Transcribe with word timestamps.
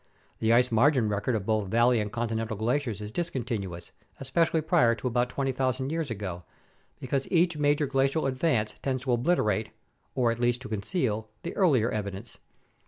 The 0.39 0.51
ice 0.51 0.71
margin 0.71 1.09
record 1.09 1.35
of 1.35 1.45
both 1.45 1.67
valley 1.67 1.99
and 1.99 2.11
continental 2.11 2.57
glaciers 2.57 3.01
is 3.01 3.11
discontinuous, 3.11 3.91
especially 4.19 4.61
prior 4.61 4.95
to 4.95 5.07
about 5.07 5.29
20,000 5.29 5.91
years 5.91 6.09
ago, 6.09 6.41
because 6.99 7.27
each 7.29 7.55
major 7.55 7.85
glacial 7.85 8.25
advance 8.25 8.73
tends 8.81 9.03
to 9.03 9.11
obliterate 9.13 9.69
(or 10.15 10.31
at 10.31 10.39
least 10.39 10.63
to 10.63 10.69
conceal) 10.69 11.29
the 11.43 11.55
earlier 11.55 11.91
evidence. 11.91 12.39